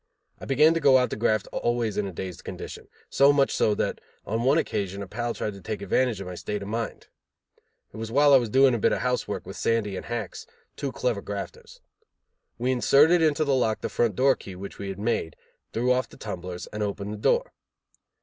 [0.39, 3.75] I began to go out to graft always in a dazed condition, so much so
[3.75, 7.05] that on one occasion a pal tried to take advantage of my state of mind.
[7.93, 10.47] It was while I was doing a bit of house work with Sandy and Hacks,
[10.75, 11.81] two clever grafters.
[12.57, 15.35] We inserted into the lock the front door key which we had made,
[15.71, 17.51] threw off the tumblers, and opened the door.